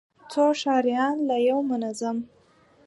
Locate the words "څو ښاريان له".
0.31-1.37